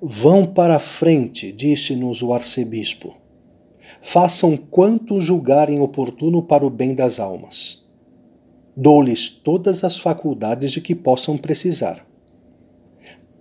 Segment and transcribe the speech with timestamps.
[0.00, 3.14] Vão para a frente, disse-nos o arcebispo.
[4.02, 7.84] Façam quanto julgarem oportuno para o bem das almas.
[8.76, 12.04] Dou-lhes todas as faculdades de que possam precisar.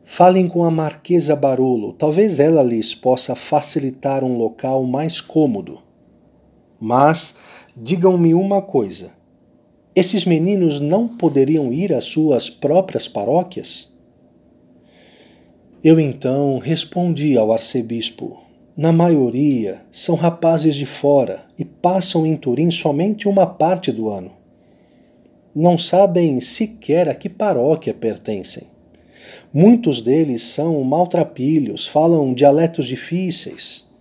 [0.03, 5.81] Falem com a Marquesa Barolo, talvez ela lhes possa facilitar um local mais cômodo.
[6.79, 7.35] Mas
[7.75, 9.11] digam-me uma coisa:
[9.95, 13.92] esses meninos não poderiam ir às suas próprias paróquias?
[15.83, 18.39] Eu então respondi ao arcebispo:
[18.77, 24.31] na maioria são rapazes de fora e passam em Turim somente uma parte do ano.
[25.53, 28.63] Não sabem sequer a que paróquia pertencem.
[29.53, 33.91] Muitos deles são maltrapilhos, falam dialetos difíceis.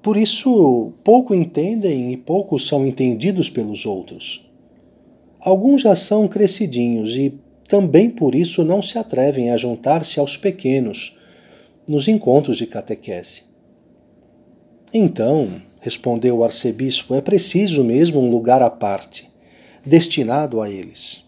[0.00, 4.48] Por isso, pouco entendem e pouco são entendidos pelos outros.
[5.40, 7.34] Alguns já são crescidinhos e
[7.70, 11.16] também por isso não se atrevem a juntar-se aos pequenos
[11.88, 13.44] nos encontros de catequese.
[14.92, 19.30] Então, respondeu o arcebispo, é preciso mesmo um lugar à parte,
[19.86, 21.24] destinado a eles.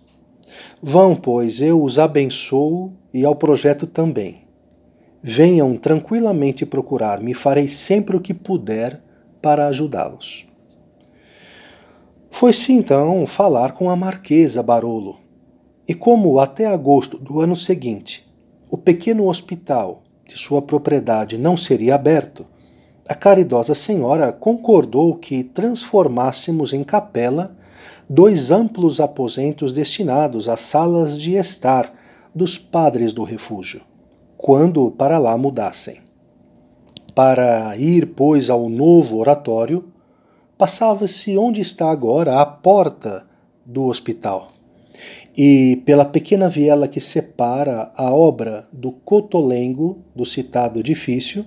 [0.82, 4.42] Vão, pois, eu os abençoo e ao projeto também.
[5.22, 9.00] Venham tranquilamente procurar-me, farei sempre o que puder
[9.40, 10.44] para ajudá-los.
[12.28, 15.21] Foi-se então falar com a Marquesa Barolo,
[15.86, 18.30] e como até agosto do ano seguinte
[18.70, 22.46] o pequeno hospital de sua propriedade não seria aberto,
[23.06, 27.54] a caridosa senhora concordou que transformássemos em capela
[28.08, 31.92] dois amplos aposentos destinados às salas de estar
[32.34, 33.82] dos padres do refúgio,
[34.38, 36.00] quando para lá mudassem.
[37.14, 39.84] Para ir, pois, ao novo oratório,
[40.56, 43.26] passava-se onde está agora a porta
[43.66, 44.51] do hospital
[45.36, 51.44] e pela pequena viela que separa a obra do Cotolengo do citado edifício,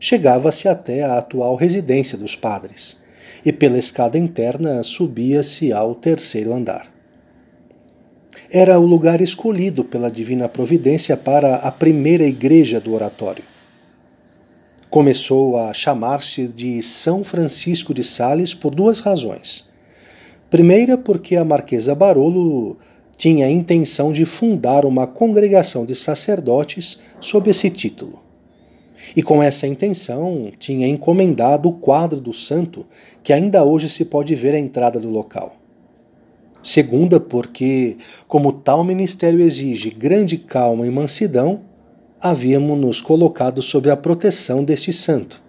[0.00, 2.98] chegava-se até a atual residência dos padres,
[3.44, 6.90] e pela escada interna subia-se ao terceiro andar.
[8.50, 13.44] Era o lugar escolhido pela divina providência para a primeira igreja do oratório.
[14.88, 19.68] Começou a chamar-se de São Francisco de Sales por duas razões.
[20.48, 22.78] Primeira, porque a Marquesa Barolo
[23.18, 28.20] tinha a intenção de fundar uma congregação de sacerdotes sob esse título.
[29.16, 32.86] E com essa intenção tinha encomendado o quadro do santo
[33.20, 35.56] que ainda hoje se pode ver à entrada do local.
[36.62, 37.96] Segunda, porque,
[38.28, 41.62] como tal ministério exige grande calma e mansidão,
[42.20, 45.42] havíamos nos colocado sob a proteção deste santo,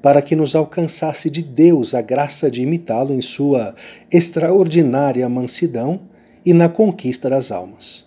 [0.00, 3.74] para que nos alcançasse de Deus a graça de imitá-lo em sua
[4.12, 6.00] extraordinária mansidão
[6.44, 8.04] e na conquista das almas.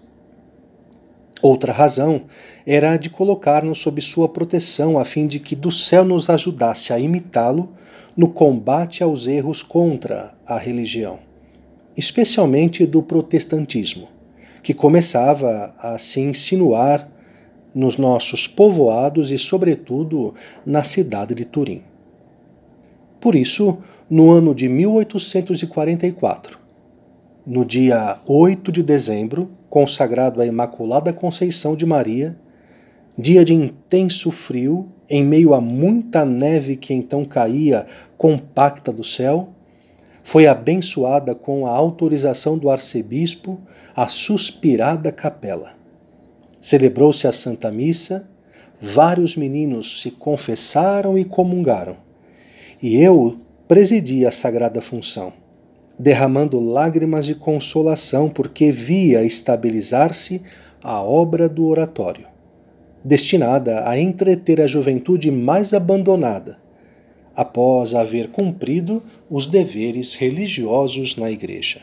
[1.41, 2.23] Outra razão
[2.65, 6.91] era a de colocar-nos sob sua proteção, a fim de que do céu nos ajudasse
[6.91, 7.71] a imitá-lo
[8.15, 11.19] no combate aos erros contra a religião,
[11.95, 14.07] especialmente do protestantismo,
[14.63, 17.07] que começava a se insinuar
[17.73, 20.33] nos nossos povoados e, sobretudo,
[20.65, 21.83] na cidade de Turim.
[23.21, 23.77] Por isso,
[24.09, 26.66] no ano de 1844,
[27.47, 32.37] no dia 8 de dezembro, consagrado à Imaculada Conceição de Maria,
[33.17, 37.87] dia de intenso frio, em meio a muita neve que então caía
[38.17, 39.53] compacta do céu,
[40.25, 43.61] foi abençoada com a autorização do arcebispo
[43.95, 45.71] a suspirada capela.
[46.59, 48.29] Celebrou-se a Santa Missa,
[48.81, 51.95] vários meninos se confessaram e comungaram,
[52.83, 53.37] e eu
[53.69, 55.46] presidi a sagrada função
[55.99, 60.41] derramando lágrimas de consolação porque via estabilizar-se
[60.83, 62.27] a obra do oratório,
[63.03, 66.59] destinada a entreter a juventude mais abandonada,
[67.35, 71.81] após haver cumprido os deveres religiosos na Igreja.